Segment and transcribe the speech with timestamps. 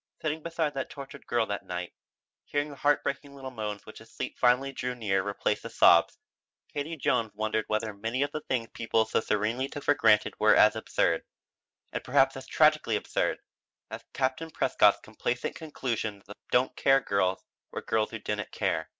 [0.19, 1.93] Sitting beside the tortured girl that night,
[2.45, 6.17] hearing the heart breaking little moans which as sleep finally drew near replaced the sobs,
[6.73, 10.55] Katie Jones wondered whether many of the things people so serenely took for granted were
[10.55, 11.21] as absurd
[11.93, 13.37] and perhaps as tragically absurd
[13.91, 18.49] as Captain Prescott's complacent conclusion that the "Don't You Care" girls were girls who didn't
[18.51, 18.89] care.